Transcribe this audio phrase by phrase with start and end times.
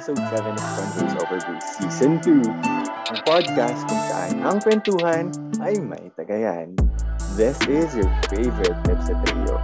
[0.00, 2.40] Episode 7 of Converse Over Booze Season 2,
[3.12, 5.28] ang podcast kung saan ang kwentuhan
[5.60, 6.72] ay may tagayan.
[7.36, 9.60] This is your favorite at trio.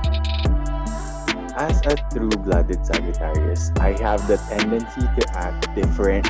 [1.56, 6.28] As a true-blooded Sagittarius, I have the tendency to act different,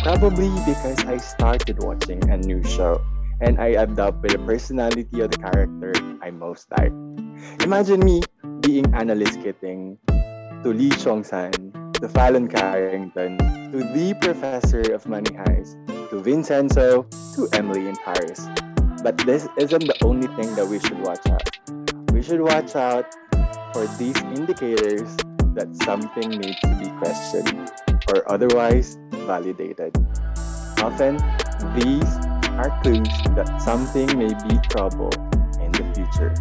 [0.00, 2.96] probably because I started watching a new show
[3.44, 5.92] and I adopted the personality of the character
[6.24, 6.96] I most like.
[7.60, 8.24] Imagine me
[8.64, 10.00] being Annalise Kitting
[10.64, 13.38] to Lee Chong-san to Fallon Carrington,
[13.72, 15.74] to the professor of Money Heist,
[16.10, 18.46] to Vincenzo, to Emily in Paris.
[19.02, 21.48] But this isn't the only thing that we should watch out.
[22.12, 23.06] We should watch out
[23.72, 25.16] for these indicators
[25.56, 27.72] that something needs to be questioned
[28.12, 29.96] or otherwise validated.
[30.84, 31.16] Often,
[31.72, 32.12] these
[32.60, 35.08] are clues that something may be trouble
[35.58, 36.34] in the future.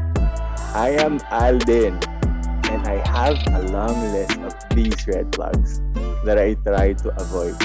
[0.75, 2.01] I am Alden,
[2.67, 5.81] and I have a long list of these red flags
[6.25, 7.57] that I try to avoid.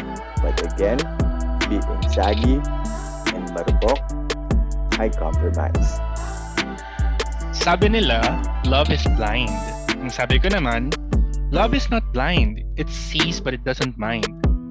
[0.45, 1.01] But again,
[1.69, 2.61] being saggy
[3.33, 4.01] and marupok,
[5.01, 6.01] I compromise.
[7.57, 8.21] Sabi nila,
[8.69, 9.53] love is blind.
[9.99, 10.93] Ang sabi ko naman,
[11.51, 12.63] love is not blind.
[12.77, 14.29] It sees but it doesn't mind.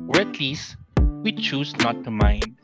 [0.08, 0.78] Or at least,
[1.22, 2.56] we choose not to mind.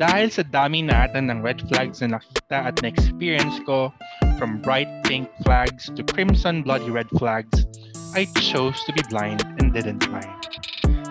[0.00, 3.92] Dahil sa dami natin ng red flags na nakita at na-experience ko,
[4.40, 7.68] from bright pink flags to crimson bloody red flags,
[8.10, 10.34] I chose to be blind and didn't mind.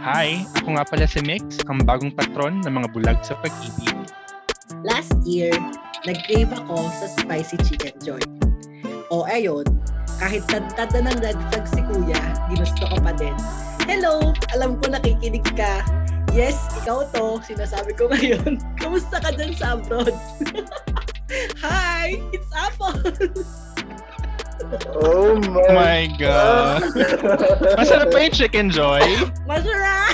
[0.03, 3.95] Hi, ako nga pala si Mix, ang bagong patron ng mga bulag sa pag-ibig.
[4.83, 5.55] Last year,
[6.03, 8.20] nag-crave ako sa spicy chicken joy.
[9.16, 9.64] O ayun,
[10.20, 12.20] kahit tantad ng red flag si kuya,
[12.52, 13.36] ginusto ko pa din.
[13.88, 15.88] Hello, alam ko nakikinig ka.
[16.36, 18.59] Yes, ikaw to, sinasabi ko ngayon.
[18.76, 20.11] Kamusta ka dyan sa abroad?
[21.64, 22.99] Hi, it's Apple!
[24.70, 26.94] Oh Oh my God!
[27.74, 29.02] Masarap pa yung chicken joy?
[29.50, 30.14] Masarap!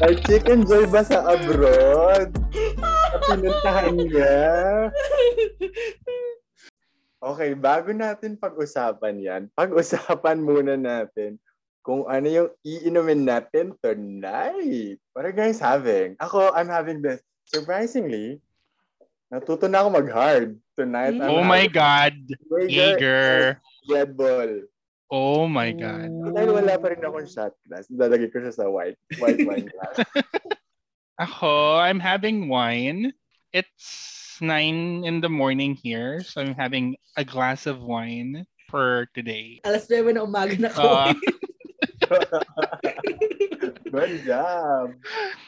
[0.02, 2.34] Ay, chicken joy ba sa abroad?
[3.30, 4.42] Pinuntahan niya.
[7.20, 11.38] Okay, bago natin pag-usapan yan, pag-usapan muna natin
[11.86, 14.98] kung ano yung iinumin natin tonight.
[15.12, 16.16] What are you guys having?
[16.18, 17.22] Ako, I'm having this.
[17.46, 18.42] Surprisingly,
[19.30, 20.58] natuto na ako mag-hard.
[20.74, 22.14] Tonight, I'm Oh my having God!
[22.66, 24.66] Jaeger Red Bull.
[25.10, 26.10] Oh my God!
[26.34, 29.96] Dahil wala pa rin akong shot glass, dadagay ko siya sa white, white wine glass.
[31.24, 33.12] Ako, I'm having wine.
[33.52, 39.60] It's 9 in the morning here, so I'm having a glass of wine for today.
[39.66, 40.86] Alas 9 na umaga na ko.
[40.86, 41.12] Ah.
[43.90, 44.94] Good job.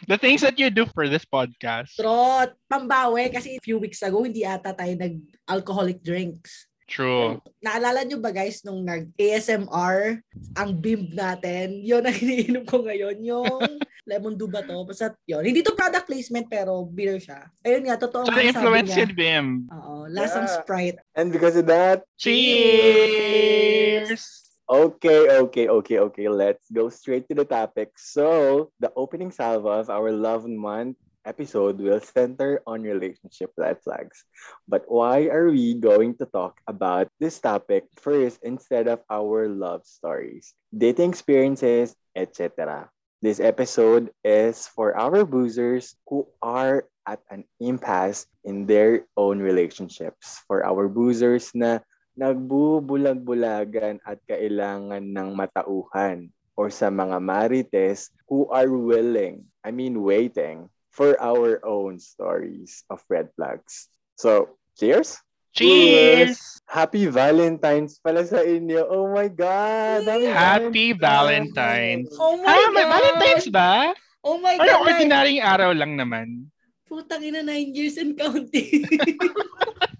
[0.06, 1.94] The things that you do for this podcast.
[1.94, 6.66] Trot, pambawi kasi a few weeks ago hindi ata tayo nag-alcoholic drinks.
[6.90, 7.40] True.
[7.64, 10.20] Naalala nyo ba guys nung nag-ASMR
[10.58, 11.80] ang bimb natin?
[11.80, 13.16] Yun ang iniinom ko ngayon.
[13.24, 13.48] Yung
[14.10, 14.84] lemon dew ba to?
[14.84, 15.40] Basta yun.
[15.40, 17.48] Hindi to product placement pero beer siya.
[17.64, 18.98] Ayun nga, totoo So, nga sabi influence niya.
[19.06, 19.46] yun, Bim.
[19.72, 20.54] Oo, lasang Yeah.
[20.58, 20.98] Sprite.
[21.14, 24.41] And because of that, Cheers!
[24.72, 27.92] Okay, okay, okay, okay, let's go straight to the topic.
[28.00, 30.96] So, the opening salvo of our Love Month
[31.28, 34.24] episode will center on relationship red flags.
[34.66, 39.84] But why are we going to talk about this topic first instead of our love
[39.84, 42.88] stories, dating experiences, etc.?
[43.20, 50.42] This episode is for our boozers who are at an impasse in their own relationships.
[50.48, 58.68] For our boozers na nagbubulag-bulagan at kailangan ng matauhan or sa mga marites who are
[58.68, 63.88] willing, I mean waiting, for our own stories of red flags.
[64.20, 65.16] So, cheers!
[65.52, 66.60] Cheers!
[66.64, 68.88] Happy Valentine's pala sa inyo.
[68.88, 70.04] Oh my God!
[70.08, 72.12] Happy Valentine's!
[72.16, 72.92] Oh my Ah, may God!
[72.96, 73.92] Valentine's ba?
[74.24, 74.84] Oh my Ano, God!
[74.92, 76.48] ordinaryong araw lang naman.
[76.88, 78.84] Putang ina, 9 years and counting.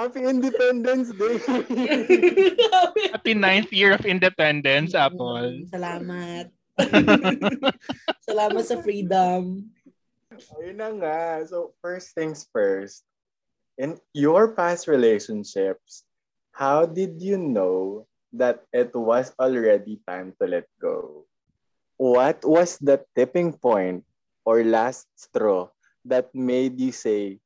[0.00, 1.36] Happy Independence Day!
[3.12, 5.68] Happy ninth year of independence, Apple.
[5.68, 6.48] Salamat.
[8.24, 9.68] Salamat sa freedom.
[10.56, 11.44] Ayun na nga.
[11.44, 13.04] So, first things first.
[13.76, 16.08] In your past relationships,
[16.56, 21.28] how did you know that it was already time to let go?
[22.00, 24.08] What was the tipping point
[24.48, 25.68] or last straw
[26.08, 27.36] that made you say,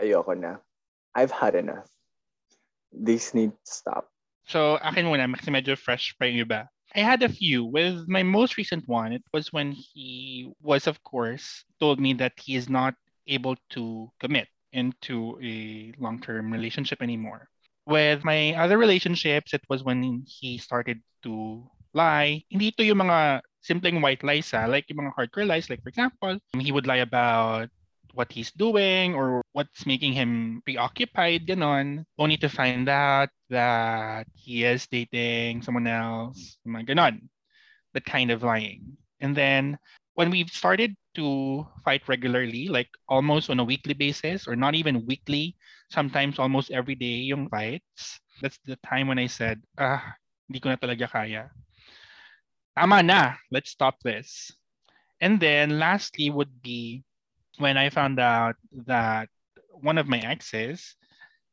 [0.00, 0.64] ayoko na.
[1.14, 1.88] I've had enough.
[2.92, 4.08] This needs to stop.
[4.46, 6.66] So, akin muna, kasi medyo fresh pa yung iba.
[6.94, 7.64] I had a few.
[7.64, 12.34] With my most recent one, it was when he was, of course, told me that
[12.34, 12.94] he is not
[13.30, 17.46] able to commit into a long-term relationship anymore.
[17.86, 22.42] With my other relationships, it was when he started to lie.
[22.50, 25.70] Hindi ito yung mga simpleng white lies ha, like yung mga hardcore lies.
[25.70, 27.70] Like for example, he would lie about
[28.14, 34.64] what he's doing or what's making him preoccupied, ganon, only to find out that he
[34.64, 37.28] is dating someone else, mga ganon.
[37.94, 38.96] That kind of lying.
[39.20, 39.78] And then
[40.14, 45.06] when we've started to fight regularly, like almost on a weekly basis or not even
[45.06, 45.56] weekly,
[45.90, 50.14] sometimes almost every day yung fights, that's the time when I said, ah,
[50.48, 51.50] hindi ko na talaga kaya.
[52.78, 54.50] Tama na, let's stop this.
[55.20, 57.02] And then lastly would be
[57.60, 58.56] when I found out
[58.88, 59.28] that
[59.70, 60.96] one of my exes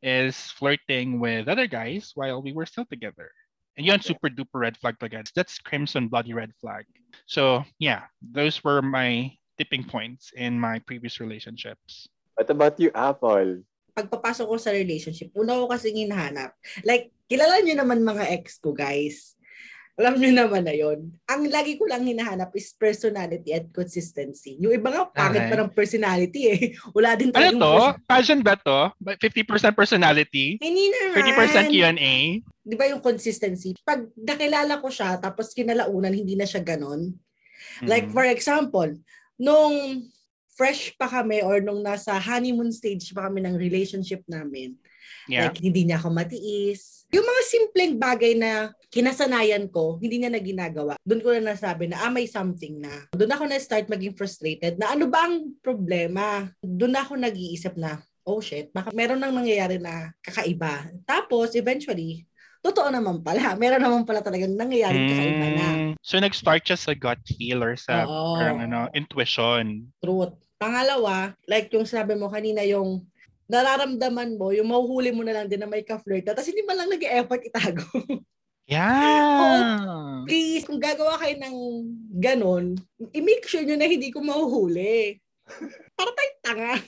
[0.01, 3.29] is flirting with other guys while we were still together.
[3.77, 5.21] And you yun, super duper red flag talaga.
[5.37, 6.89] That's crimson bloody red flag.
[7.29, 12.09] So yeah, those were my tipping points in my previous relationships.
[12.33, 13.61] What about you, Apple?
[13.93, 16.53] Pagpapasok ko sa relationship, una ko kasi hinahanap.
[16.85, 19.36] Like, kilala niyo naman mga ex ko, guys.
[19.97, 21.09] Alam niyo naman na yon.
[21.25, 24.53] Ang lagi ko lang hinahanap is personality and consistency.
[24.61, 25.49] Yung iba nga, pangit Okay.
[25.49, 26.61] pa ng personality eh.
[26.97, 28.05] Wala din Ano talagang to?
[28.05, 28.93] Passion ba to?
[29.01, 30.61] Ba- 50% personality?
[30.61, 31.33] Hindi naman.
[31.65, 32.13] 30% Q&A?
[32.61, 33.73] Di ba yung consistency?
[33.81, 37.17] Pag nakilala ko siya, tapos kinalaunan, hindi na siya ganon.
[37.81, 38.13] Like Mhm.
[38.13, 38.89] for example,
[39.33, 40.05] nung
[40.53, 44.77] fresh pa kami or nung nasa honeymoon stage pa kami ng relationship namin,
[45.25, 45.49] yeah.
[45.49, 46.96] like hindi niya ako matiis.
[47.07, 50.99] Yung mga simpleng bagay na kinasanayan ko, hindi niya na ginagawa.
[51.07, 53.07] Doon ko na nasabi na ah, may something na.
[53.15, 56.51] Doon ako na-start maging frustrated na ano ba ang problema?
[56.59, 60.91] Doon ako nag-iisip na, oh shit, baka meron nang nangyayari na kakaiba.
[61.07, 62.27] Tapos eventually,
[62.59, 63.55] totoo naman pala.
[63.61, 65.67] Meron naman pala talagang nangyayari kakaiba na.
[65.71, 68.35] Mm, so nag-start siya sa gut feel or sa Oo.
[68.35, 69.87] parang ano, intuition.
[70.03, 70.35] Truth.
[70.59, 73.05] Pangalawa, like yung sabi mo kanina, yung
[73.47, 76.27] nararamdaman mo, yung mahuhuli mo na lang din na may ka-flirt.
[76.27, 77.87] Tapos hindi man lang nag-effort itago.
[78.67, 80.27] Yeah.
[80.27, 81.55] Please, kung gagawa kayo ng
[82.19, 82.75] ganon,
[83.15, 85.23] i-make sure nyo na hindi ko mahuhuli.
[85.97, 86.71] Para tayo tanga.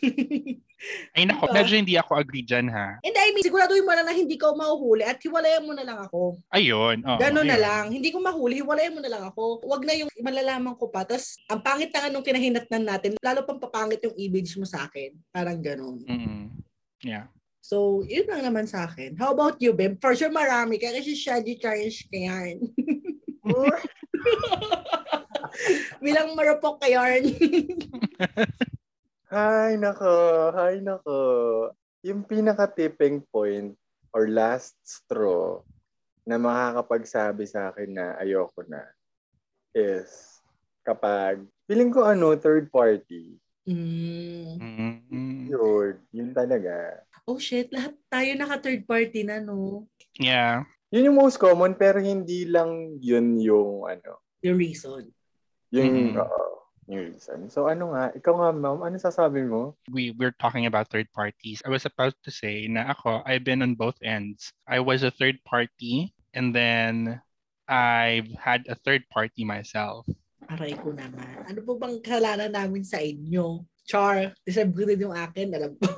[1.17, 1.55] Ay nako, Diba?
[1.59, 2.95] medyo hindi ako agree dyan ha.
[3.03, 5.99] hindi, I mean, siguraduhin mo na lang hindi ko mahuhuli at hiwalayan mo na lang
[5.99, 6.39] ako.
[6.55, 7.03] Ayun.
[7.03, 7.91] Oh, Ganon na lang.
[7.91, 9.59] Hindi ko mahuli, hiwalayan mo na lang ako.
[9.65, 11.03] Huwag na yung malalaman ko pa.
[11.03, 14.87] Tapos, ang pangit na nga nung kinahinatnan natin, lalo pang papangit yung image mo sa
[14.87, 15.11] akin.
[15.35, 15.99] Parang ganon.
[16.07, 16.55] Mm-mm.
[17.03, 17.27] Yeah.
[17.59, 19.19] So, yun lang naman sa akin.
[19.19, 19.99] How about you, Bim?
[19.99, 22.63] For sure marami ka kasi Shadi Charles ka yan.
[25.99, 27.27] Bilang marupok ka yarn.
[29.29, 30.13] Hay nako,
[30.57, 31.17] hay nako.
[32.01, 33.77] Yung pinaka-tipping point
[34.09, 35.61] or last straw
[36.25, 38.81] na makakapagsabi sa akin na ayoko na
[39.69, 40.09] is
[40.81, 43.37] kapag feeling ko ano, third party.
[43.69, 44.57] mm.
[44.57, 45.45] Mm-mm.
[45.45, 47.05] Yun, yun talaga.
[47.29, 49.85] Oh shit, lahat tayo naka third party na, no?
[50.17, 50.65] Yeah.
[50.89, 55.13] Yun yung most common pero hindi lang yun yung ano, The reason.
[55.69, 56.17] yung, Mhm.
[56.17, 56.58] oo,
[56.89, 57.47] yung reason.
[57.53, 59.77] So ano nga, ikaw nga ma'am, ano sasabi mo?
[59.93, 61.61] we we're talking about third parties.
[61.61, 64.49] I was about to say na ako, I've been on both ends.
[64.65, 67.21] I was a third party and then
[67.69, 70.09] I've had a third party myself.
[70.49, 71.45] Aray ko naman.
[71.45, 73.61] Ano po bang kasalanan namin sa inyo?
[73.85, 75.85] Char, din yung akin, alam ko.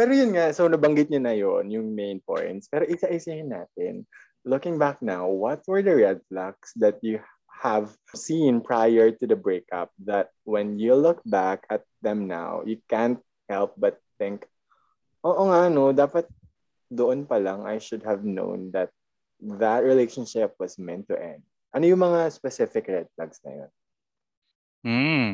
[0.00, 2.72] Pero yun nga, so nabanggit niyo na yun, yung main points.
[2.72, 4.08] Pero isa-isahin natin.
[4.48, 7.20] Looking back now, what were the red flags that you
[7.60, 12.80] have seen prior to the breakup that when you look back at them now, you
[12.88, 13.20] can't
[13.52, 14.48] help but think,
[15.20, 16.24] oo nga no, dapat
[16.88, 18.88] doon pa lang I should have known that
[19.60, 21.44] that relationship was meant to end.
[21.76, 23.70] Ano yung mga specific red flags na yun?
[24.80, 25.32] Hmm.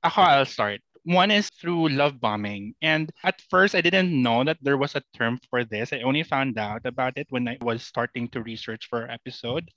[0.00, 0.80] Ako, I'll start.
[1.04, 2.74] One is through love bombing.
[2.82, 5.92] And at first, I didn't know that there was a term for this.
[5.92, 9.68] I only found out about it when I was starting to research for episode.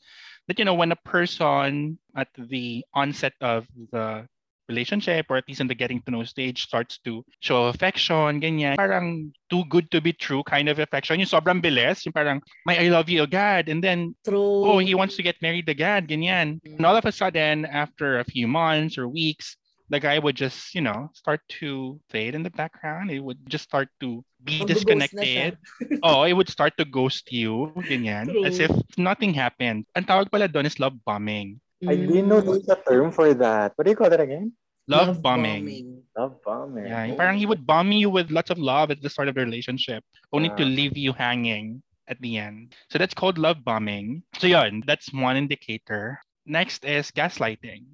[0.48, 4.28] That, you know, when a person at the onset of the
[4.70, 8.76] relationship or at least in the getting to know stage starts to show affection, ganyan.
[8.76, 11.20] Parang too good to be true kind of affection.
[11.20, 13.70] Yung sobrang bilis, yung parang, may I love you agad.
[13.70, 14.66] And then True.
[14.66, 16.60] oh, he wants to get married agad, ganyan.
[16.64, 19.56] And all of a sudden, after a few months or weeks,
[19.90, 23.12] the guy would just, you know, start to fade in the background.
[23.12, 25.08] It would just start to be Mag-ghost na siya.
[25.08, 25.52] disconnected.
[26.04, 28.46] oh, it would start to ghost you, ganyan, True.
[28.46, 29.88] as if nothing happened.
[29.96, 31.60] Ang tawag pala doon is love bombing.
[31.84, 33.74] I didn't know there's a term for that.
[33.76, 34.54] What do you call that again?
[34.88, 36.04] Love, bombing.
[36.16, 36.88] Love bombing.
[36.92, 39.36] Yeah, yung parang he would bomb you with lots of love at the start of
[39.36, 40.04] the relationship,
[40.36, 40.68] only to Ah.
[40.68, 41.80] leave you hanging
[42.12, 42.76] at the end.
[42.92, 44.24] So that's called love bombing.
[44.40, 46.20] So yun, that's one indicator.
[46.44, 47.88] Next is gaslighting.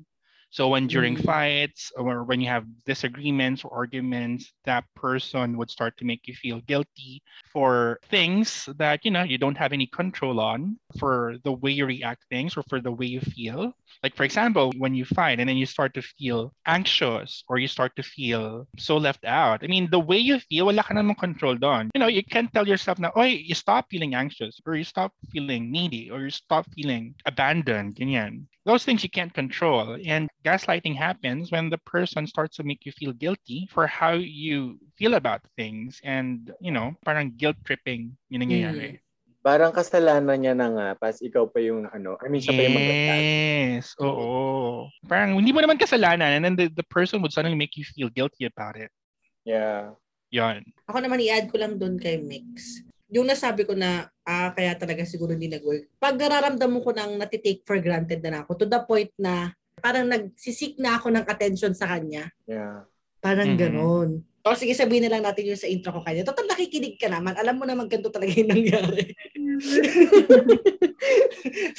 [0.50, 1.24] So when during Mm.
[1.26, 6.34] fights or when you have disagreements or arguments, that person would start to make you
[6.34, 7.22] feel guilty
[7.54, 11.86] for things that you know you don't have any control on, for the way you
[11.86, 13.74] react things or for the way you feel.
[14.04, 17.68] Like for example, when you fight and then you start to feel anxious or you
[17.68, 19.64] start to feel so left out.
[19.64, 21.90] I mean, the way you feel, wala ka namang control doon.
[21.94, 25.14] You know, you can't tell yourself na, oh, you stop feeling anxious or you stop
[25.32, 28.46] feeling needy or you stop feeling abandoned, ganyan.
[28.66, 29.98] Those things you can't control.
[30.06, 34.78] And gaslighting happens when the person starts to make you feel guilty for how you
[35.00, 36.00] feel about things.
[36.04, 39.00] And, you know, parang guilt tripping yung nangyayari.
[39.40, 42.76] Parang kasalanan niya na nga, pas ikaw pa yung ano, I mean, siya pa yung
[42.76, 43.96] mag Yes.
[44.04, 44.92] Oo.
[45.08, 48.12] Parang hindi mo naman kasalanan and then the, the person would suddenly make you feel
[48.12, 48.92] guilty about it.
[49.48, 49.96] Yeah.
[50.36, 50.68] Yan.
[50.92, 52.84] Ako naman i-add ko lang doon kay Mix.
[53.10, 55.90] Yung nasabi ko na ah, kaya talaga siguro hindi nag-work.
[55.98, 59.50] Pag nararamdam mo ko nang natitake for granted na ako to the point na
[59.82, 62.30] parang nagsisik na ako ng attention sa kanya.
[62.46, 62.86] Yeah.
[63.18, 63.60] Parang Mhm.
[63.60, 64.10] ganon.
[64.46, 66.24] O sige, sabihin na lang natin yung sa intro ko kanya.
[66.24, 67.36] Total, nakikinig ka naman.
[67.36, 69.12] Alam mo naman ganito talaga yung nangyari.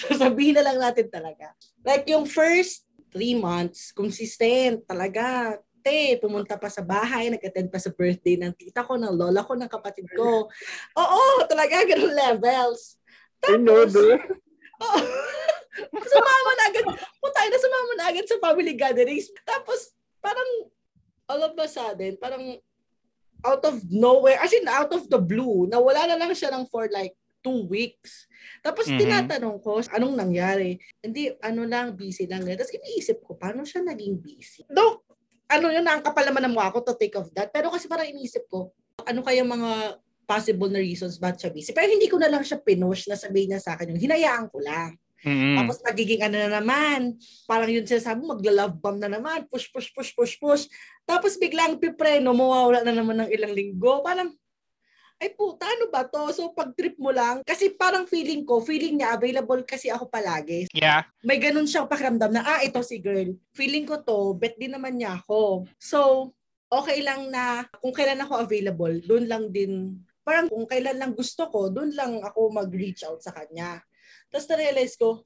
[0.00, 1.56] so sabihin na lang natin talaga.
[1.80, 5.56] Like yung first three months, consistent talaga.
[5.80, 9.56] Te, pumunta pa sa bahay, nag-attend pa sa birthday ng tita ko, ng lola ko,
[9.56, 10.48] ng kapatid ko.
[10.96, 13.00] Oo, talaga, ganun levels.
[13.40, 14.20] Dude.
[14.80, 15.00] Oo.
[16.12, 16.84] sumama na agad.
[17.22, 19.32] Putay na sumama na agad sa family gatherings.
[19.48, 20.68] Tapos, parang,
[21.30, 22.60] all of a sudden, parang,
[23.40, 26.92] out of nowhere, as in, out of the blue, nawala na lang siya ng for
[26.92, 28.28] like two weeks.
[28.60, 29.00] Tapos, Mhm.
[29.00, 30.76] tinatanong ko, anong nangyari?
[31.00, 32.44] Hindi, ano lang, busy lang.
[32.44, 34.68] Tapos, iniisip ko, paano siya naging busy?
[34.68, 35.00] Though,
[35.50, 37.50] ano yun, ang kapal naman ng mukha ko to take of that.
[37.50, 38.70] Pero kasi parang iniisip ko,
[39.02, 39.98] ano kaya mga
[40.30, 41.74] possible na reasons ba't siya busy.
[41.74, 44.62] Pero hindi ko na lang siya pinush na sabihin niya sa akin yung hinayaan ko
[44.62, 44.94] lang.
[45.20, 45.58] Mm-mm.
[45.58, 49.92] Tapos magiging ano na naman, parang yun sinasabi mo, magla-love bomb na naman, push, push,
[49.92, 50.64] push, push, push.
[51.04, 54.00] Tapos biglang pipreno, mawawala na naman ng ilang linggo.
[54.00, 54.32] Parang,
[55.20, 56.32] ay puta, ano ba to?
[56.32, 60.64] So pag trip mo lang, kasi parang feeling ko, feeling niya, available kasi ako palagi.
[60.72, 61.04] Yeah.
[61.20, 63.36] May ganun siyang pakiramdam na, ah, ito si girl.
[63.52, 65.68] Feeling ko to, bet din naman niya ako.
[65.76, 66.32] So,
[66.72, 71.52] okay lang na kung kailan ako available, doon lang din, parang kung kailan lang gusto
[71.52, 73.84] ko, doon lang ako mag-reach out sa kanya.
[74.32, 75.20] Tapos na-realize ko,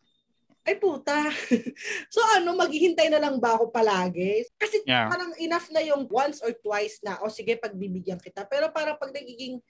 [0.65, 1.29] ay puta.
[2.15, 4.49] so ano, maghihintay na lang ba ako palagi?
[4.57, 5.13] Kasi Yeah.
[5.13, 8.49] parang enough na yung once or twice na, o sige, pagbibigyan kita.
[8.49, 9.61] Pero parang pag nagiging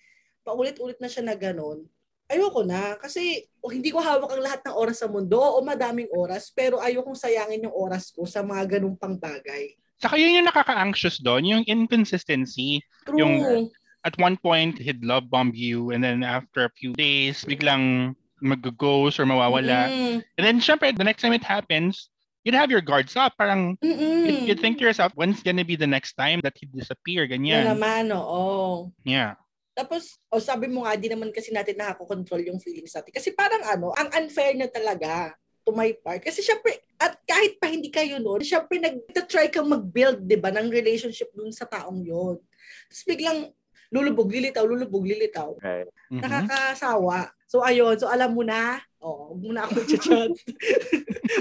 [0.44, 1.88] paulit-ulit na siya na ganun,
[2.28, 2.94] ayoko na.
[3.00, 6.78] Kasi o, hindi ko hawak ang lahat ng oras sa mundo o madaming oras, pero
[6.78, 9.72] ayokong sayangin yung oras ko sa mga ganung pang bagay.
[9.98, 12.84] Saka yun yung nakaka-anxious doon, yung inconsistency.
[13.08, 13.18] True.
[13.18, 13.72] Yung-
[14.04, 18.12] At one point, he'd love bomb you and then after a few days, biglang
[18.44, 19.88] mag-ghost or mawawala.
[19.88, 20.20] Mm-mm.
[20.36, 22.12] And then syempre, the next time it happens,
[22.44, 23.32] you'd have your guards up.
[23.40, 24.28] Parang Mm-mm.
[24.28, 27.24] you'd, you'd think to yourself, when's gonna be the next time that he'd disappear?
[27.24, 27.64] Yan Ganyan.
[27.80, 28.92] naman, oo.
[29.08, 29.40] Yeah.
[29.74, 33.10] Tapos, o sabi mo nga, di naman kasi natin nakakontrol yung feelings natin.
[33.10, 35.34] Kasi parang ano, ang unfair na talaga
[35.66, 36.22] to my part.
[36.22, 40.70] Kasi syempre, at kahit pa hindi kayo noon, syempre nag-try kang mag-build, di ba, ng
[40.70, 42.38] relationship dun sa taong yon.
[42.86, 43.50] Tapos biglang
[43.90, 45.58] lulubog, lilitaw, lulubog, lilitaw.
[45.58, 45.90] Right.
[46.10, 46.22] Mhm.
[46.22, 47.34] Nakakasawa.
[47.50, 50.30] So ayun, so alam mo na, oh, huwag mo na ako chat.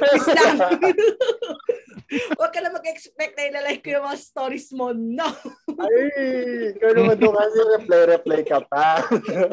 [0.10, 0.58] Peace lang.
[2.38, 4.92] Huwag ka na mag-expect na ilalike ko yung mga stories mo.
[4.94, 5.28] No.
[5.80, 9.02] Ay, ikaw naman doon kasi reply-reply ka pa.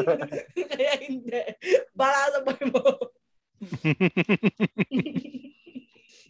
[0.70, 1.40] Kaya hindi.
[1.96, 2.82] Baka sa buhay mo.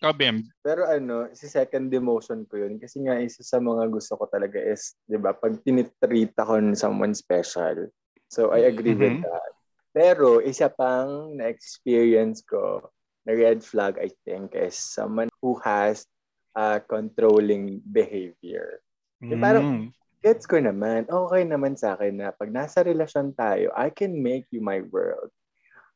[0.01, 0.49] Ikaw, Bim.
[0.65, 2.81] Pero ano, si second demotion ko yun.
[2.81, 6.73] Kasi nga, isa sa mga gusto ko talaga is, di ba, pag tinitreat ako ng
[6.79, 7.93] someone special.
[8.33, 9.25] So, I agree with Mhm.
[9.29, 9.53] that.
[9.93, 12.89] Pero, isa pang na-experience ko
[13.29, 16.09] na red flag, I think, is someone who has
[16.53, 18.83] a controlling behavior.
[19.21, 19.87] Yung parang- Mm.
[20.21, 24.45] Gets ko naman, okay naman sa akin na pag nasa relasyon tayo, I can make
[24.53, 25.33] you my world.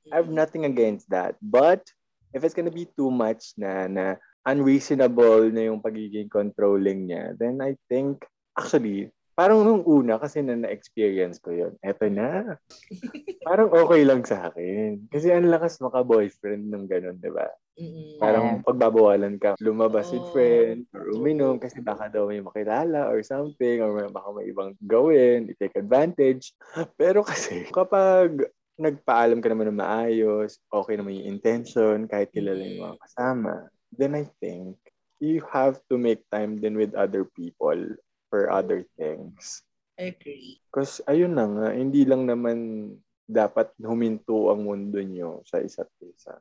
[0.09, 1.37] I have nothing against that.
[1.45, 1.85] But
[2.33, 4.17] if it's gonna be too much na na
[4.49, 8.25] unreasonable na yung pagiging controlling niya, then I think
[8.57, 12.55] actually parang nung una kasi na na-experience ko yun, eto na.
[13.49, 15.05] parang okay lang sa akin.
[15.11, 17.51] Kasi ang lakas maka-boyfriend ng ganun, di ba?
[17.75, 18.19] Mm-mm.
[18.23, 20.33] Parang pagbabawalan ka, lumabas with Oo.
[20.33, 24.79] friends, or uminom kasi baka daw may makilala or something, or may- baka may ibang
[24.87, 26.55] gawin, i-take advantage.
[27.01, 28.47] Pero kasi kapag
[28.79, 33.55] nagpaalam ka naman ng maayos, okay naman yung intention, kahit kilala yung mga kasama,
[33.95, 34.79] then I think
[35.23, 37.79] you have to make time din with other people
[38.31, 39.63] for other things.
[39.95, 40.59] I agree.
[40.71, 42.91] Because ayun na nga, hindi lang naman
[43.25, 46.35] dapat huminto ang mundo nyo sa isa't isa.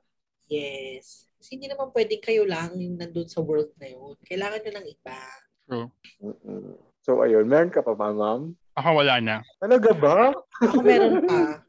[0.47, 1.27] Yes.
[1.35, 4.15] Kasi hindi naman pwedeng kayo lang yung nandun sa world na yun.
[4.23, 5.19] Kailangan nyo ng iba.
[5.63, 5.87] True.
[6.19, 6.75] Mm-mm.
[6.99, 7.45] So, ayun.
[7.45, 8.55] Meron ka pa ba, ma'am?
[8.73, 9.35] Ako wala na.
[9.59, 10.31] Talaga ba?
[10.61, 11.41] Ako meron pa.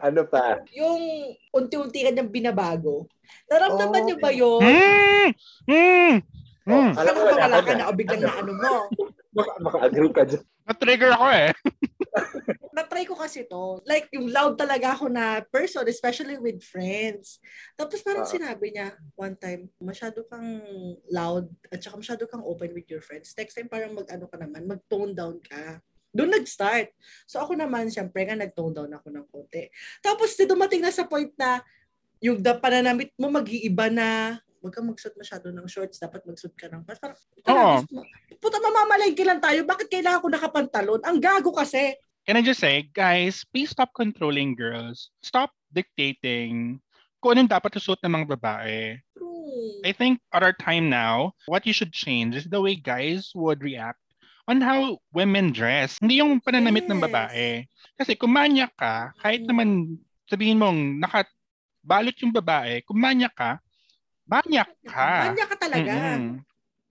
[0.00, 0.64] Ano pa?
[0.72, 0.96] Yung
[1.52, 3.04] unti-unti ka niyang binabago.
[3.52, 4.04] Naramdaman Oh.
[4.08, 4.64] niyo ba yun?
[4.64, 5.28] Mm!
[5.68, 6.14] Mm!
[6.64, 6.90] Mm!
[6.96, 7.76] Alam Alam mo, wala ka na.
[7.76, 8.74] na o biglang na ano mo.
[9.36, 10.40] Maka, maka-agree ka dyan.
[10.64, 11.48] Na-trigger ako eh.
[12.74, 13.82] Na-try ko kasi to.
[13.86, 17.38] Like, yung loud talaga ako na person, especially with friends.
[17.74, 18.30] Tapos parang Ah.
[18.30, 20.62] sinabi niya one time, masyado kang
[21.10, 23.34] loud at saka masyado kang open with your friends.
[23.34, 25.82] Next time parang mag-ano ka naman, mag-tone down ka.
[26.14, 26.94] Doon nag-start.
[27.26, 29.66] So ako naman, syempre nga nag-tone down ako ng konti.
[29.98, 31.58] Tapos dumating na sa point na
[32.22, 36.72] yung da pananamit mo mag-iiba na huwag kang magsuot masyado ng shorts, dapat magsuot ka
[36.72, 36.96] ng pants.
[37.04, 37.12] Parang,
[37.52, 37.84] Oo.
[38.40, 41.04] puta, mamamalengke lang tayo, bakit kailangan ko nakapantalon?
[41.04, 41.92] Ang gago kasi.
[42.24, 45.12] Can I just say, guys, please stop controlling girls.
[45.20, 46.80] Stop dictating
[47.20, 48.96] kung anong dapat susuot ng mga babae.
[49.12, 49.84] True.
[49.84, 53.60] I think at our time now, what you should change is the way guys would
[53.60, 54.00] react
[54.48, 56.00] on how women dress.
[56.00, 57.04] Hindi yung pananamit ng Yes.
[57.04, 57.48] babae.
[58.00, 59.48] Kasi kung manyak ka, kahit Mm.
[59.52, 59.68] naman
[60.24, 63.60] sabihin mong nakabalot yung babae, kung manyak ka,
[64.24, 65.30] manyak ka.
[65.30, 65.92] Manya ka talaga.
[65.92, 66.42] Mm-mm.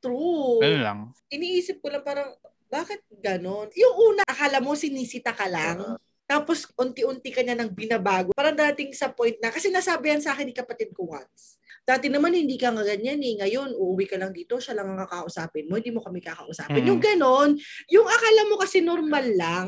[0.03, 0.59] True.
[0.59, 0.99] Ganun lang.
[1.31, 2.35] Iniisip ko lang parang,
[2.67, 3.69] bakit ganon?
[3.77, 5.79] Yung una, akala mo sinisita ka lang.
[5.79, 5.97] Ah.
[6.25, 8.33] Tapos, unti-unti ka niya nang binabago.
[8.33, 11.61] Parang dating sa point na, kasi nasabi yan sa akin ni kapatid ko once.
[11.83, 13.43] Dati naman hindi ka nga ganyan eh.
[13.43, 16.81] Ngayon, uuwi ka lang dito, siya lang ang kakausapin mo, hindi mo kami kakausapin.
[16.81, 16.89] Mm.
[16.89, 17.49] Yung ganon,
[17.91, 19.67] yung akala mo kasi normal lang.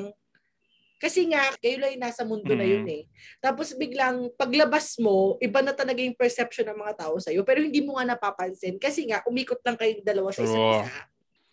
[0.96, 2.72] Kasi nga, kayo lang nasa mundo na Mm.
[2.72, 3.04] yun eh.
[3.44, 7.44] Tapos biglang, paglabas mo, iba na talaga yung perception ng mga tao sa'yo.
[7.44, 8.80] Pero hindi mo nga napapansin.
[8.80, 10.92] Kasi nga, umikot lang kayong dalawa sa isa't isa.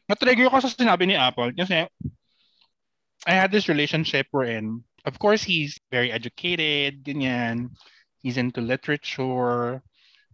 [0.07, 1.87] Na-trigger ko sa sinabi ni Apple kasi
[3.23, 7.71] I had this relationship wherein, of course, he's very educated, ganyan.
[8.23, 9.83] He's into literature,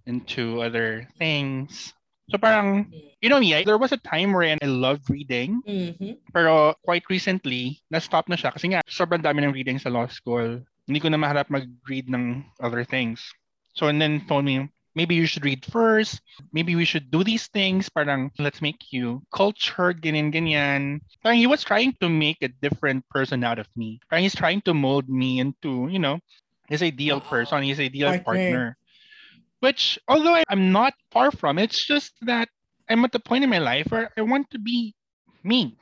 [0.09, 1.93] into other things.
[2.31, 6.21] So parang, you know me, I- there was a time wherein I loved reading, Mhm.
[6.33, 10.61] pero quite recently, na-stop na siya kasi nga, sobrang dami ng reading sa law school.
[10.87, 13.25] Hindi ko na maharap mag-read ng other things.
[13.73, 16.21] So and then told me, maybe you should read first.
[16.53, 17.89] Maybe we should do these things.
[17.89, 21.01] Parang, let's make you cultured, ganyan, ganyan.
[21.23, 24.01] Parang he was trying to make a different person out of me.
[24.11, 26.19] Parang he's trying to mold me into, you know,
[26.69, 27.31] his ideal Oo.
[27.31, 28.25] person, his ideal Partner.
[28.25, 28.65] partner.
[29.61, 32.49] Which, although I'm not far from, it's just that
[32.89, 34.95] I'm at the point in my life where I want to be
[35.43, 35.77] me.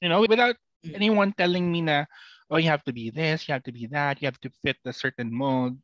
[0.00, 0.94] You know, without Mm.
[0.96, 2.06] anyone telling me na,
[2.50, 4.76] oh, you have to be this, you have to be that, you have to fit
[4.84, 5.78] a certain mold.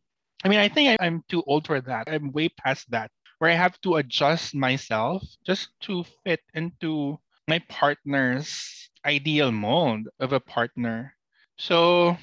[0.44, 2.08] I mean, I think I'm too old for that.
[2.10, 7.60] I'm way past that, where I have to adjust myself just to fit into my
[7.68, 11.14] partner's ideal mold of a partner.
[11.58, 12.16] So,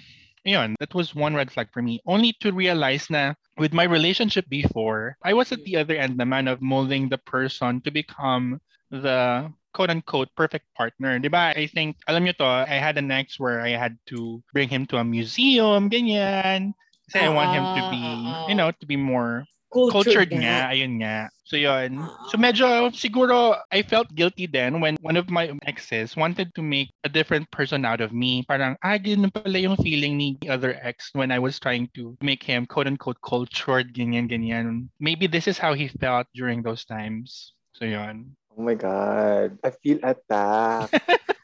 [0.45, 1.99] yun, that was one red flag for me.
[2.05, 5.81] Only to realize na with my relationship before, I was at the mm.
[5.81, 11.19] other end naman of molding the person to become the quote unquote perfect partner.
[11.19, 11.57] Diba?
[11.57, 14.85] I think, alam nyo to, I had an ex where I had to bring him
[14.93, 16.73] to a museum, ganyan.
[17.09, 18.57] Kasi I want him to ah, be, Ah, ah you ah.
[18.57, 21.29] know, to be more Cultured, cultured nga, ayun nga.
[21.45, 21.99] So yun.
[22.31, 26.89] So medyo siguro I felt guilty then when one of my exes wanted to make
[27.03, 28.43] a different person out of me.
[28.47, 32.17] Parang, ah, ganun pala yung feeling ni the other ex when I was trying to
[32.21, 34.89] make him quote-unquote cultured, ganyan, ganyan.
[34.99, 37.53] Maybe this is how he felt during those times.
[37.77, 38.33] So yun.
[38.55, 39.59] Oh my God.
[39.61, 40.95] I feel attacked.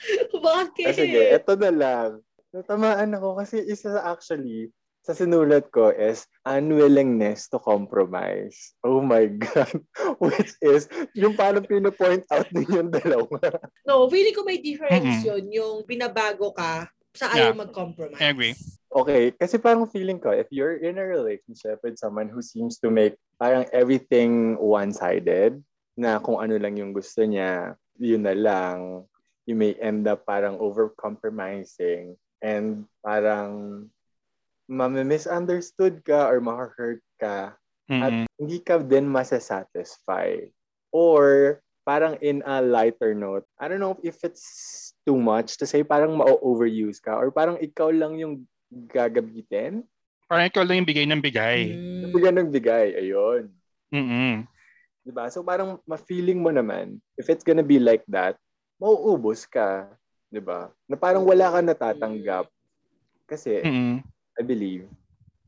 [0.40, 0.86] Bakit?
[0.88, 2.10] Ah, sige, eto na lang.
[2.50, 8.76] Natamaan ako kasi isa sa actually, sa sinulat ko is unwillingness to compromise.
[8.84, 9.80] Oh my God.
[10.22, 10.86] Which is,
[11.16, 13.40] yung parang pino-point out ninyong dalawa.
[13.88, 15.28] No, feeling ko may difference Mm-mm.
[15.28, 17.60] yun, yung binabago ka sa ayaw Yeah.
[17.64, 18.20] mag-compromise.
[18.20, 18.54] I agree.
[18.90, 22.90] Okay, kasi parang feeling ko, if you're in a relationship with someone who seems to
[22.90, 25.62] make parang everything one-sided,
[26.00, 29.04] na kung ano lang yung gusto niya, yun na lang,
[29.44, 33.84] you may end up parang over-compromising and parang
[34.70, 37.58] mami-misunderstood ka or ma-hurt ka
[37.90, 38.26] at Mm-mm.
[38.38, 40.46] hindi ka din masasatisfy.
[40.94, 45.82] Or parang in a lighter note, I don't know if it's too much to say
[45.82, 49.82] parang ma-overuse ka or parang ikaw lang yung gagabitin.
[50.30, 51.60] Parang ikaw lang yung bigay ng bigay.
[51.74, 52.14] Mm.
[52.14, 53.50] Bigyan ng bigay, ayun.
[53.90, 54.46] Mm-mm.
[55.02, 55.26] Diba?
[55.34, 58.38] So parang ma-feeling mo naman, if it's gonna be like that,
[58.78, 59.90] mauubos ka.
[60.30, 60.70] Diba?
[60.86, 62.46] Na parang wala ka natatanggap.
[63.26, 64.06] Kasi, Mm-mm.
[64.38, 64.88] I believe,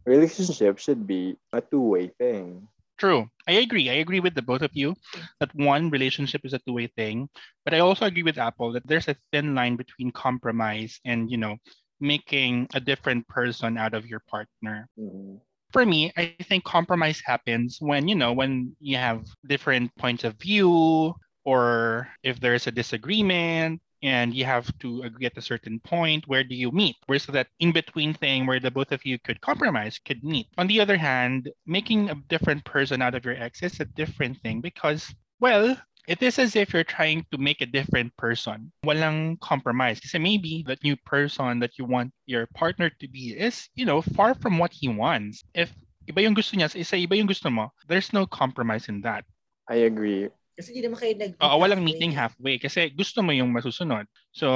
[0.06, 2.68] relationship should be a two-way thing.
[2.98, 3.28] True.
[3.46, 3.90] I agree.
[3.90, 4.94] I agree with the both of you
[5.40, 7.28] that one relationship is a two-way thing.
[7.64, 11.36] But I also agree with Apple that there's a thin line between compromise and, you
[11.38, 11.56] know,
[12.00, 14.88] making a different person out of your partner.
[14.98, 15.40] Mhm.
[15.72, 20.36] for me, I think compromise happens when, you know, when you have different points of
[20.38, 21.14] view
[21.44, 26.26] or if there's a disagreement and you have to uh, agree at a certain point
[26.26, 29.40] where do you meet where's that in between thing where the both of you could
[29.40, 33.62] compromise could meet on the other hand making a different person out of your ex
[33.62, 35.76] is a different thing because well
[36.08, 38.72] it is as if you're trying to make a different person.
[38.84, 40.00] Walang compromise.
[40.00, 44.02] Kasi maybe that new person that you want your partner to be is, you know,
[44.02, 45.44] far from what he wants.
[45.54, 45.70] If
[46.10, 49.24] iba yung gusto niya, isa iba yung gusto mo, there's no compromise in that.
[49.68, 50.28] I agree.
[50.62, 54.06] Kasi hindi naman kayo nag Oo, walang meeting halfway kasi gusto mo yung masusunod.
[54.30, 54.46] So,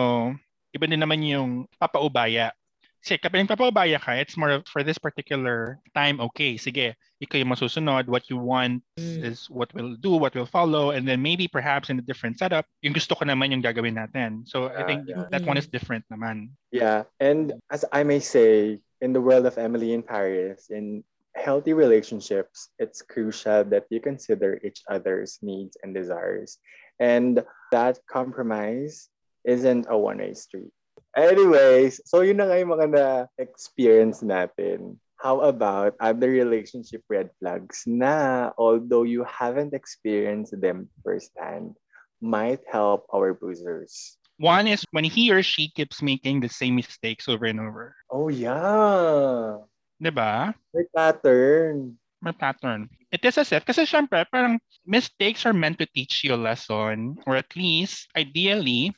[0.70, 2.54] iba din naman yung papaubaya.
[3.02, 7.54] Kasi kapag nagpapaubaya ka, it's more of, for this particular time, okay, sige, ikaw yung
[7.54, 9.22] masusunod, what you want Mm.
[9.26, 12.66] is what we'll do, what will follow, and then maybe perhaps in a different setup,
[12.82, 14.42] yung gusto ko naman yung gagawin natin.
[14.46, 15.26] So, I Yeah, think yeah.
[15.30, 16.54] that one is different naman.
[16.70, 17.06] Yeah.
[17.18, 21.06] And as I may say, in the world of Emily in Paris, in
[21.37, 26.59] healthy relationships, it's crucial that you consider each other's needs and desires.
[26.99, 29.09] And that compromise
[29.44, 30.72] isn't a one-way street.
[31.16, 34.96] Anyways, so yun na nga yung mga na-experience natin.
[35.16, 41.72] How about other relationship red flags na although you haven't experienced them firsthand,
[42.20, 44.20] might help our boozers?
[44.37, 47.96] One is when he or she keeps making the same mistakes over and over.
[48.12, 49.64] Oh, yeah.
[49.96, 50.52] Diba?
[50.76, 51.96] May pattern.
[52.20, 52.88] May pattern.
[53.09, 57.16] It is as if, kasi syempre, parang mistakes are meant to teach you a lesson,
[57.24, 58.92] or at least, ideally,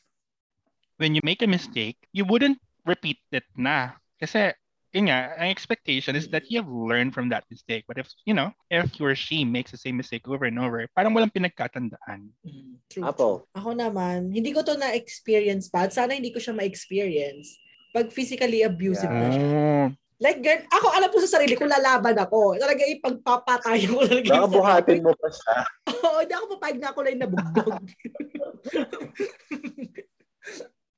[0.99, 3.95] when you make a mistake, you wouldn't repeat it na.
[4.19, 4.51] Kasi,
[4.91, 7.85] yun nga, ang expectation is that you have learned from that mistake.
[7.87, 10.83] But if, you know, if he or she makes the same mistake over and over,
[10.97, 12.35] parang walang pinagkatandaan.
[12.43, 13.47] Mm, true, true.
[13.55, 15.87] Ako naman, hindi ko to na-experience pa.
[15.87, 17.55] Sana hindi ko siya ma-experience.
[17.95, 19.23] Pag physically abusive Yeah.
[19.23, 19.47] na siya.
[20.19, 22.59] Like, girl, ako alam ko sa sarili ko, lalaban ako.
[22.59, 24.31] Talaga ipagpapatay ko talaga.
[24.35, 25.57] Baka buhatin mo pa siya.
[25.95, 27.79] Oo, hindi ako papayag na ako lang nabugbog.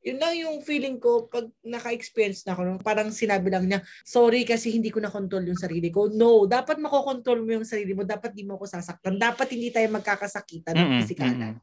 [0.01, 2.61] Yun lang yung feeling ko pag naka-experience na ako.
[2.65, 6.09] no, Parang sinabi lang niya, sorry kasi hindi ko na-control yung sarili ko.
[6.09, 8.09] No, dapat makokontrol mo yung sarili mo.
[8.09, 9.21] Dapat di mo ako sasaktan.
[9.21, 11.55] Dapat hindi tayo magkakasakitan ng Mm-mm, pisikalan.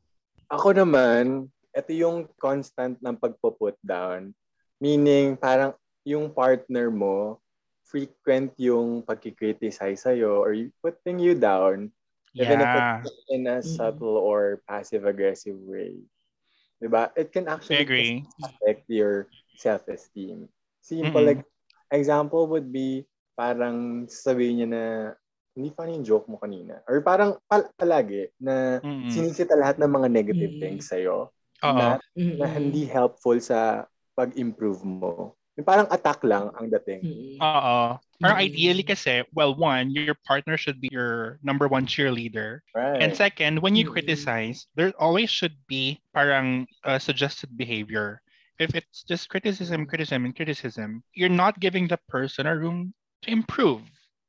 [0.54, 4.30] Ako naman, ito yung constant ng pagpo-put down.
[4.78, 5.74] Meaning, parang
[6.06, 7.42] yung partner mo,
[7.88, 10.52] frequent yung pagkikriticize sa'yo or
[10.84, 11.88] putting you down
[12.36, 13.02] even if Yeah.
[13.02, 15.98] it's in a subtle or passive-aggressive way.
[16.84, 17.10] Diba?
[17.18, 18.28] It can I actually agree.
[18.44, 20.46] affect your self-esteem.
[20.84, 21.26] Simple, Mm-mm.
[21.26, 21.42] like,
[21.90, 24.84] example would be, parang sabihin niya na,
[25.58, 26.86] hindi funny yung joke mo kanina.
[26.86, 29.10] Or parang pal- palagi na Mm-mm.
[29.10, 30.62] sinisita lahat ng mga negative Mm.
[30.62, 31.34] things sa'yo
[31.66, 31.74] Oo.
[31.74, 35.37] na, na hindi helpful sa pag-improve mo.
[35.58, 37.02] Yung parang attack lang ang dating.
[37.42, 37.98] Oo.
[38.22, 42.62] Parang ideally kasi, well, one, your partner should be your number one cheerleader.
[42.78, 43.02] Right.
[43.02, 48.22] And second, when you criticize, there always should be parang uh, suggested behavior.
[48.62, 52.94] If it's just criticism, criticism, and criticism, you're not giving the person a room
[53.26, 53.82] to improve.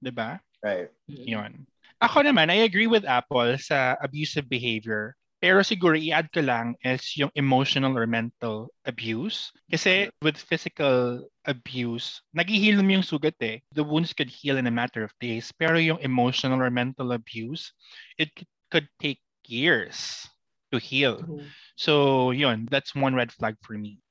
[0.05, 0.41] Diba?
[0.65, 0.89] right.
[1.09, 1.69] Yun.
[2.01, 5.18] Ako naman, I agree with Apple sa abusive behavior.
[5.39, 9.55] Pero siguro i-add ko lang is yung emotional or mental abuse.
[9.71, 13.63] Kasi with physical abuse, naghihil mo yung sugat eh.
[13.71, 15.55] The wounds could heal in a matter of days.
[15.55, 17.71] Pero yung emotional or mental abuse,
[18.19, 18.35] it
[18.75, 20.27] could take years
[20.75, 21.23] to heal.
[21.23, 21.47] True.
[21.79, 24.03] So yun, that's one red flag for me.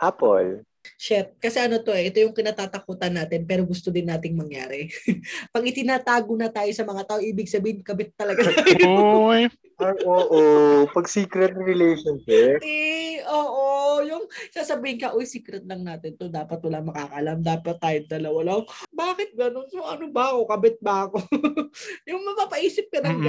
[0.00, 0.60] Apple.
[0.94, 1.34] Shit.
[1.42, 4.86] Kasi ano to eh, ito yung kinatatakutan natin pero gusto din nating mangyari.
[5.54, 9.42] Pag itinatago na tayo sa mga tao, ibig sabihin kabit talaga tayo.
[9.76, 10.40] Ay, oo.
[10.88, 14.00] Pag secret relationship, Eh, oo.
[14.08, 16.32] Yung sasabihin ka, uy, secret lang natin to.
[16.32, 17.44] Dapat wala makakalam.
[17.44, 18.62] Dapat tayo dalawa lang.
[18.88, 19.68] Bakit ganun?
[19.68, 20.40] So, ano ba ako?
[20.48, 21.20] Kabit ba ako?
[22.10, 23.20] yung mapapaisip ka ng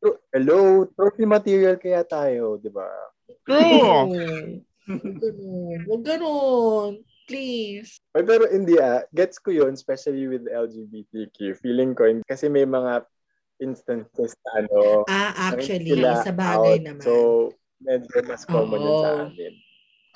[0.00, 2.88] tro- hello, trophy material kaya tayo, di ba?
[3.44, 4.64] true.
[4.86, 7.02] Huwag ganun.
[7.26, 7.98] Please.
[8.14, 11.58] Ay, pero hindi ah, gets ko yun, especially with LGBTQ.
[11.58, 13.02] Feeling ko, kasi may mga
[13.58, 16.86] instances na ano, Ah, actually, sila sa bagay out.
[16.86, 17.02] naman.
[17.02, 17.12] So,
[17.82, 19.22] medyo mas common yun sa Oo.
[19.26, 19.54] amin.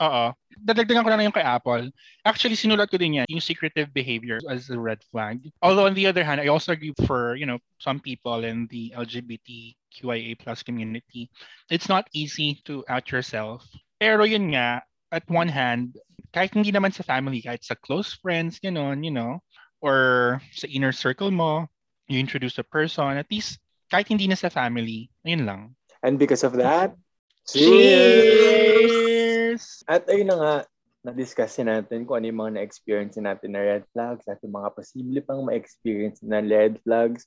[0.01, 0.25] Oo.
[0.65, 1.93] Dadagdagan ko lang yung kay Apple.
[2.25, 5.45] Actually, sinulat ko din yan, yung secretive behavior as a red flag.
[5.61, 8.95] Although on the other hand, I also agree for, you know, some people in the
[8.97, 11.29] LGBTQIA plus community,
[11.69, 13.67] it's not easy to out yourself.
[14.01, 14.81] Pero yun nga,
[15.13, 16.01] at one hand,
[16.33, 19.45] kahit hindi naman sa family, kahit sa close friends, gano'n, you know,
[19.85, 21.69] or sa inner circle mo,
[22.09, 23.61] you introduce a person, at least
[23.93, 25.63] kahit hindi na sa family, ayun lang.
[26.01, 26.97] And because of that,
[27.45, 28.89] Cheers!
[28.89, 29.65] Cheers!
[29.91, 30.55] At ayun na nga,
[31.01, 35.21] na-discuss natin kung ano yung mga na-experience natin na red flags at yung mga posible
[35.25, 37.27] pang ma-experience na red flags.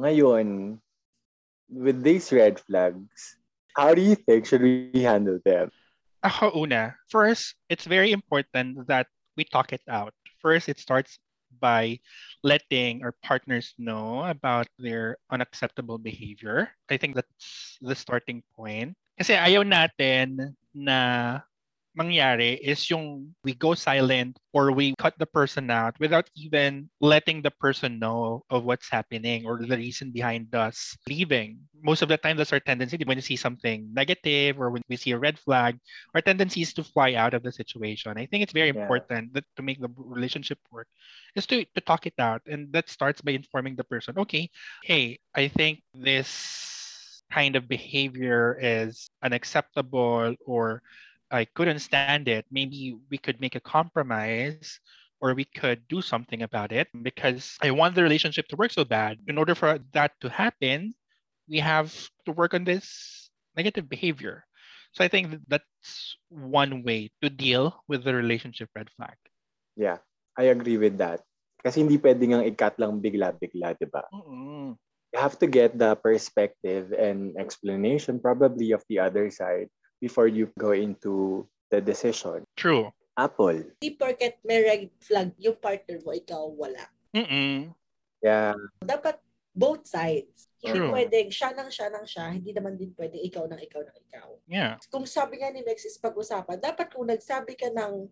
[0.00, 0.80] Ngayon,
[1.68, 3.38] with these red flags,
[3.76, 5.70] how do you think should we handle them?
[6.22, 10.12] Ako una, first, it's very important that we talk it out.
[10.42, 11.18] First, it starts
[11.60, 11.98] by
[12.42, 16.70] letting our partners know about their unacceptable behavior.
[16.90, 18.94] I think that's the starting point.
[19.18, 21.40] Kasi ayaw natin na
[21.98, 27.42] mangyari is yung we go silent or we cut the person out without even letting
[27.42, 31.58] the person know of what's happening or the reason behind us leaving.
[31.82, 34.96] Most of the time, that's our tendency when you see something negative or when we
[34.96, 35.78] see a red flag,
[36.14, 38.16] our tendency is to fly out of the situation.
[38.18, 38.94] I think it's very Yeah.
[38.94, 40.88] important that to make the relationship work
[41.34, 42.42] is to, to talk it out.
[42.46, 44.50] And that starts by informing the person, okay,
[44.84, 50.82] hey, I think this kind of behavior is unacceptable or
[51.30, 52.46] I couldn't stand it.
[52.50, 54.80] Maybe we could make a compromise
[55.20, 58.84] or we could do something about it because I want the relationship to work so
[58.84, 59.18] bad.
[59.26, 60.94] In order for that to happen,
[61.48, 61.92] we have
[62.24, 64.44] to work on this negative behavior.
[64.92, 69.16] So I think that's one way to deal with the relationship red flag.
[69.76, 69.98] Yeah,
[70.36, 71.20] I agree with that.
[71.60, 74.06] Kasi hindi pwedeng ang ikat lang bigla-bigla, di ba?
[74.14, 79.68] You have to get the perspective and explanation probably of the other side
[80.00, 82.42] before you go into the decision.
[82.56, 82.90] True.
[83.18, 83.74] Apple.
[83.82, 86.86] Di porket may red flag yung partner mo, ikaw wala.
[87.10, 87.74] Mm-mm.
[88.22, 89.18] Yeah, Dapat
[89.58, 90.46] both sides.
[90.62, 90.90] Hindi True.
[90.94, 94.28] pwedeng siya nang siya nang siya, hindi naman din pwedeng ikaw nang ikaw nang ikaw.
[94.46, 94.78] Yeah.
[94.90, 98.06] Kung sabi nga ni Mex is pag-usapan, dapat kung nagsabi ka ng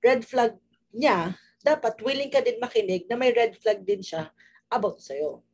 [0.00, 0.56] red flag
[0.92, 4.32] niya, dapat willing ka din makinig na may red flag din siya
[4.72, 5.44] about sa'yo.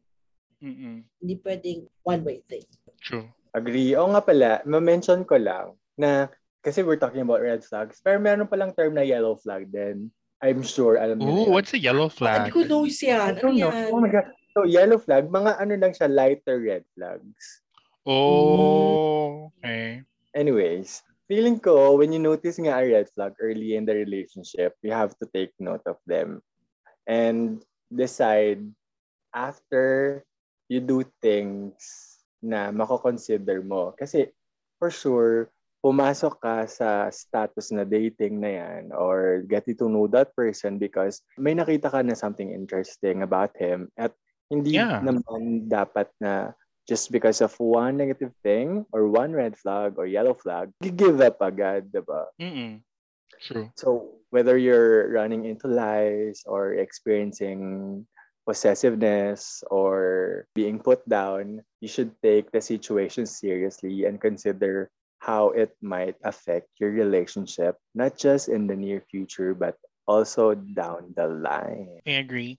[0.63, 1.03] Mm-mm.
[1.19, 2.67] Hindi pwedeng one-way thing.
[3.03, 3.27] True.
[3.57, 3.97] Agree.
[3.97, 6.29] O nga pala, ma-mention ko lang na
[6.61, 10.13] kasi we're talking about red flags, pero meron palang term na yellow flag din.
[10.45, 11.53] I'm sure alam niyo yun.
[11.57, 12.53] what's a yellow Hindi flag?
[12.53, 13.17] ko knows yan.
[13.17, 13.73] I Ano don't know.
[13.73, 13.89] yan?
[13.89, 14.29] Oh my God.
[14.53, 17.45] So, yellow flag, mga ano lang siya, lighter red flags.
[18.05, 20.01] Oh, okay.
[20.33, 24.93] Anyways, feeling ko, when you notice nga a red flag early in the relationship, you
[24.93, 26.41] have to take note of them
[27.05, 27.61] and
[27.93, 28.61] decide
[29.33, 30.21] after
[30.69, 33.93] you do things na mako-consider mo.
[33.97, 34.29] Kasi
[34.79, 35.49] for sure,
[35.85, 41.23] pumasok ka sa status na dating na yan or getting to know that person because
[41.39, 44.11] may nakita ka na something interesting about him at
[44.51, 44.99] hindi Yeah.
[45.03, 46.55] naman dapat na
[46.87, 51.43] just because of one negative thing or one red flag or yellow flag, give up
[51.43, 52.31] agad, diba?
[52.39, 52.79] Mm-mm.
[53.43, 53.71] True.
[53.75, 58.07] So whether you're running into lies or experiencing
[58.47, 65.75] possessiveness or being put down, you should take the situation seriously and consider how it
[65.83, 69.75] might affect your relationship, not just in the near future, but
[70.07, 71.99] also down the line.
[72.07, 72.59] I agree.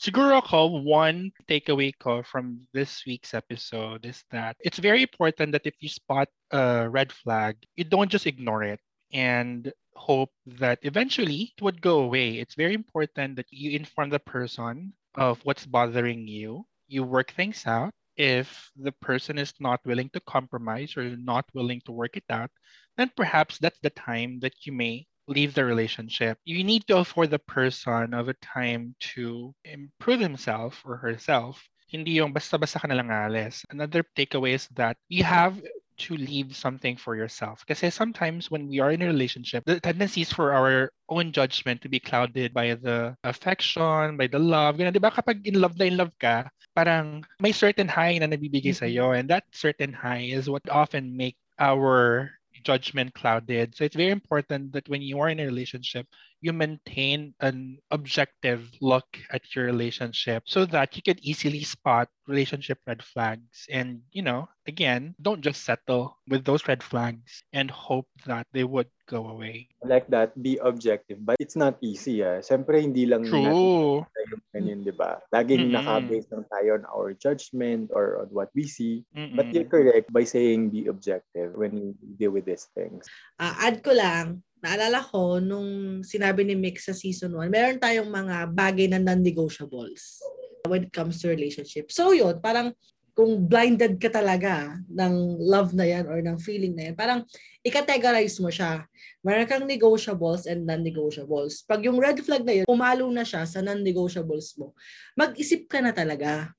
[0.00, 5.64] Siguro ako, one takeaway ko from this week's episode is that it's very important that
[5.64, 8.80] if you spot a red flag, you don't just ignore it
[9.12, 12.36] and hope that eventually it would go away.
[12.36, 16.64] It's very important that you inform the person of what's bothering you.
[16.88, 17.92] You work things out.
[18.16, 22.50] If the person is not willing to compromise or not willing to work it out,
[22.96, 26.38] then perhaps that's the time that you may leave the relationship.
[26.44, 31.60] You need to afford the person of a time to improve himself or herself.
[31.88, 33.64] Hindi yung basta-basta ka na lang alis.
[33.70, 35.60] Another takeaway is that you have
[35.98, 37.64] to leave something for yourself.
[37.66, 41.80] Because sometimes when we are in a relationship, the tendency is for our own judgment
[41.82, 44.76] to be clouded by the affection, by the love.
[44.76, 45.10] Ganun, di ba?
[45.10, 48.80] Kapag in love na in love ka, parang may certain high na nabibigay Mhm.
[48.80, 49.16] sa'yo.
[49.16, 52.30] And that certain high is what often make our
[52.64, 53.76] judgment clouded.
[53.76, 56.06] So it's very important that when you are in a relationship,
[56.40, 62.78] you maintain an objective look at your relationship so that you can easily spot relationship
[62.86, 63.66] red flags.
[63.70, 68.64] And, you know, again, don't just settle with those red flags and hope that they
[68.64, 69.68] would go away.
[69.82, 71.24] Like that, be objective.
[71.24, 72.22] But it's not easy.
[72.26, 72.42] Ah.
[72.42, 74.06] Siyempre, hindi lang natin True.
[74.26, 75.22] yung ganyan, di ba?
[75.30, 75.78] Laging Mm-mm.
[75.78, 79.06] naka-base lang tayo on our judgment or on what we see.
[79.14, 79.54] But Mm-mm.
[79.54, 83.06] you're correct by saying be objective when you deal with these things.
[83.38, 88.10] Ah, add ko lang, naalala ko nung sinabi ni Mick sa season 1, meron tayong
[88.10, 90.18] mga bagay na non-negotiables
[90.66, 91.94] when it comes to relationship.
[91.94, 92.74] So yun, parang
[93.14, 97.22] kung blinded ka talaga ng love na yan or ng feeling na yan, parang
[97.62, 98.84] i-categorize mo siya.
[99.22, 101.62] Meron kang negotiables and non-negotiables.
[101.64, 104.74] Pag yung red flag na yun, umalo na siya sa non-negotiables mo,
[105.14, 106.50] mag-isip ka na talaga.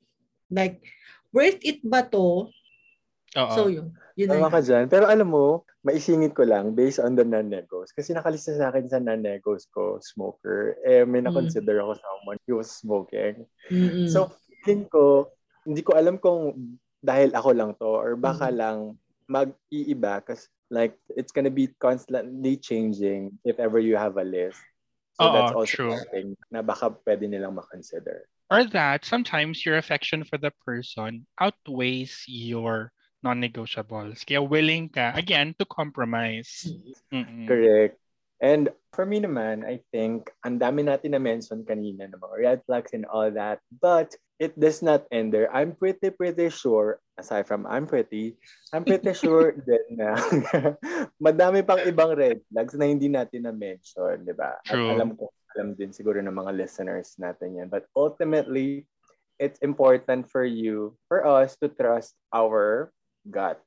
[0.48, 0.80] Like,
[1.30, 2.50] worth it ba to?
[3.36, 3.54] Oo.
[3.54, 3.92] So yun.
[4.18, 4.90] Yun Tama ka dyan.
[4.90, 7.94] Pero alam mo, maisingit ko lang based on the non-negos.
[7.94, 10.74] Kasi nakalista sa akin sa non-negos ko, smoker.
[10.82, 11.30] Eh, may Mm.
[11.30, 13.46] na-consider ako someone who was smoking.
[13.70, 14.10] Mm-mm.
[14.10, 14.34] So,
[14.66, 15.30] feeling ko,
[15.70, 16.58] hindi ko alam kung
[16.98, 18.58] dahil ako lang to or baka Mm.
[18.58, 18.78] lang
[19.30, 24.58] mag-iiba kasi like it's gonna be constantly changing if ever you have a list.
[25.20, 25.94] So Oo, that's also true.
[25.94, 28.26] something na baka pwede nilang makonsider.
[28.48, 32.96] Or that sometimes your affection for the person outweighs your
[33.28, 34.24] non-negotiables.
[34.24, 36.72] Kaya willing ka, again, to compromise.
[37.12, 37.44] Mm-mm.
[37.44, 38.00] Correct.
[38.38, 42.60] And for me naman, I think ang dami natin na mention kanina ng mga red
[42.70, 43.60] flags and all that.
[43.74, 45.50] But it does not end there.
[45.50, 48.38] I'm pretty, pretty sure, aside from I'm pretty,
[48.70, 50.14] I'm pretty sure din na
[51.26, 54.62] madami pang ibang red flags na hindi natin na-mention, di ba?
[54.70, 54.94] At True.
[54.94, 57.74] alam ko, alam din siguro ng mga listeners natin yan.
[57.74, 58.86] But ultimately,
[59.42, 62.94] it's important for you, for us to trust our
[63.30, 63.60] gut.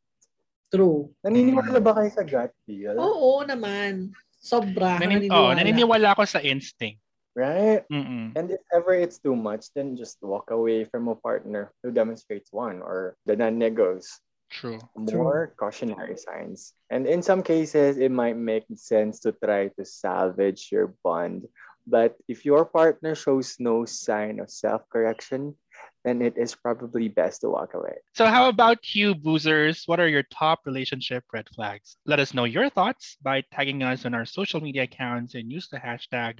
[0.70, 1.10] True.
[1.26, 2.94] Naniniwala ba kayo sa gut feel?
[2.94, 4.14] Oo naman.
[4.40, 4.96] Sobra.
[4.96, 5.36] Nanin- naniniwala.
[5.36, 7.02] oh, naniniwala ako sa instinct.
[7.34, 7.86] Right?
[7.86, 8.34] Mm-mm.
[8.34, 12.50] And if ever it's too much, then just walk away from a partner who demonstrates
[12.50, 14.18] one or the non-negos.
[14.50, 14.82] True.
[14.98, 16.74] More cautionary signs.
[16.90, 21.46] And in some cases, it might make sense to try to salvage your bond.
[21.86, 25.54] But if your partner shows no sign of self-correction,
[26.04, 27.94] then it is probably best to walk away.
[28.14, 29.84] So how about you, boozers?
[29.86, 31.96] What are your top relationship red flags?
[32.06, 35.68] Let us know your thoughts by tagging us on our social media accounts and use
[35.68, 36.38] the hashtag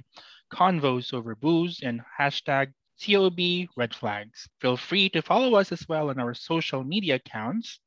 [0.51, 4.47] convos over booze and hashtag COB red flags.
[4.59, 7.79] Feel free to follow us as well on our social media accounts.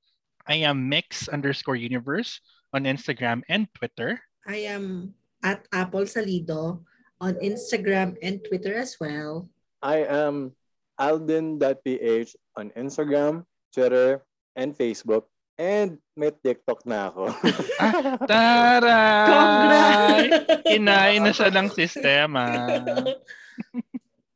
[0.47, 2.41] I am mix underscore universe
[2.73, 4.21] on Instagram and Twitter.
[4.47, 6.83] I am at Apple Salido
[7.21, 9.49] on Instagram and Twitter as well.
[9.81, 10.53] I am
[10.99, 14.23] alden.ph on Instagram, Twitter,
[14.57, 15.25] and Facebook.
[15.55, 17.31] And may TikTok na ako.
[17.79, 19.27] Ah, Taray!
[19.31, 20.67] Congrats!
[20.67, 22.43] Kinain na siya ng sistema.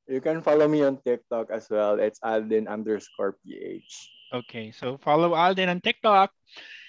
[0.09, 2.01] You can follow me on TikTok as well.
[2.01, 3.90] It's Alden underscore PH.
[4.33, 6.33] Okay, so follow Alden on TikTok.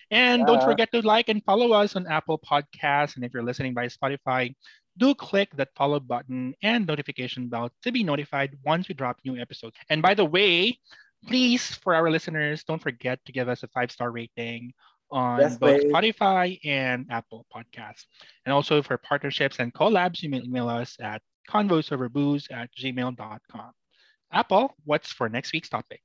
[0.10, 0.66] And don't ah.
[0.66, 3.18] forget to like and follow us on Apple Podcasts.
[3.18, 4.56] And if you're listening by Spotify,
[5.00, 9.40] do click that follow button and notification bell to be notified once we drop new
[9.40, 9.76] episodes.
[9.90, 10.78] And by the way,
[11.26, 14.74] please, for our listeners, don't forget to give us a five star rating
[15.10, 15.92] on Yes, both please.
[15.92, 18.06] Spotify and Apple Podcasts.
[18.46, 23.72] And also for partnerships and collabs, you may email us at convosoverbooze at gmail.com.
[24.32, 26.02] Apple, what's for next week's topic?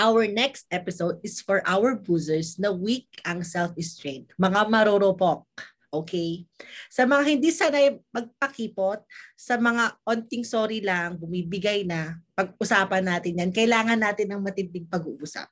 [0.00, 4.32] Our next episode is for our boozers na weak ang self-restraint.
[4.40, 5.44] Mga maroropok.
[5.90, 6.46] Okay?
[6.86, 9.02] Sa mga hindi sanay magpakipot,
[9.34, 13.50] sa mga onting sorry lang, bumibigay na, pag-usapan natin yan.
[13.50, 15.50] Kailangan natin ng matinding pag-uusap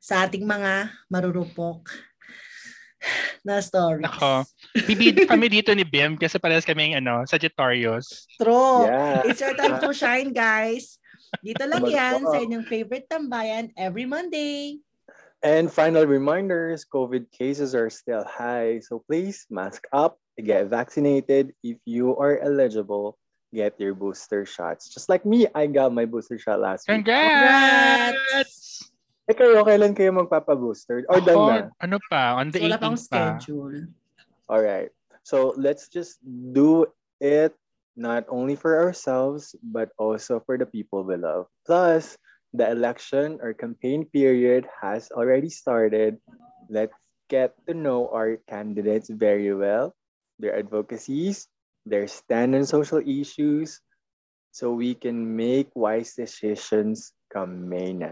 [0.00, 1.92] sa ating mga marurupok
[3.46, 4.02] na stories.
[4.02, 4.42] Nako.
[4.88, 8.26] Bibid kami dito ni Bim kasi parehas kaming ano, Sagittarius.
[8.40, 8.88] True.
[8.88, 9.22] Yeah.
[9.28, 10.98] It's your time to shine, guys.
[11.42, 12.32] Dito lang yan ako.
[12.32, 14.80] sa inyong favorite tambayan every Monday.
[15.46, 18.82] And final reminders, COVID cases are still high.
[18.82, 21.54] So please mask up, get vaccinated.
[21.62, 23.14] If you are eligible,
[23.54, 24.90] get your booster shots.
[24.90, 27.06] Just like me, I got my booster shot last week.
[27.06, 28.90] Congrats!
[29.30, 31.06] Eh kayo, kailan kayo magpapa-booster?
[31.06, 31.70] Or done Ako, na?
[31.78, 32.42] ano pa?
[32.42, 33.38] On the wala 18th pa.
[33.38, 33.86] schedule.
[34.50, 34.90] All right.
[35.22, 36.90] So let's just do
[37.22, 37.54] it
[37.94, 41.46] not only for ourselves, but also for the people we love.
[41.62, 42.18] Plus,
[42.56, 46.16] the election or campaign period has already started.
[46.68, 46.96] Let's
[47.28, 49.94] get to know our candidates very well,
[50.38, 51.48] their advocacies,
[51.84, 53.80] their stand on social issues,
[54.50, 58.08] so we can make wise decisions come May 9.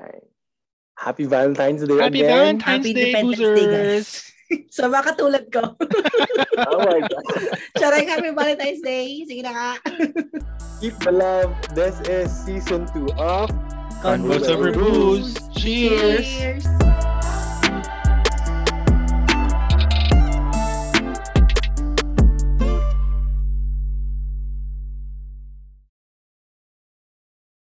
[0.96, 2.60] Happy Valentine's Day Happy again.
[2.60, 4.08] Valentine's Happy Day, Independence Day, boozers!
[4.70, 5.74] So, mga katulad ko.
[6.70, 7.26] Oh my God.
[7.80, 9.24] Charing Happy Valentine's Day.
[9.26, 9.70] Sige na nga.
[10.78, 11.50] Keep the love.
[11.74, 13.50] This is season two of
[14.04, 15.34] Convos over booze.
[15.56, 16.26] Cheers!
[16.26, 17.13] Cheers!